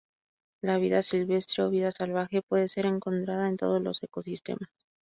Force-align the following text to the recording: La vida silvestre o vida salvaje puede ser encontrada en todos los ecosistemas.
La 0.63 0.79
vida 0.79 1.03
silvestre 1.03 1.61
o 1.61 1.69
vida 1.69 1.91
salvaje 1.91 2.41
puede 2.41 2.67
ser 2.67 2.87
encontrada 2.87 3.47
en 3.47 3.57
todos 3.57 3.79
los 3.83 4.01
ecosistemas. 4.01 4.71